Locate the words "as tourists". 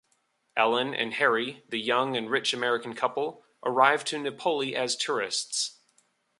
4.75-5.77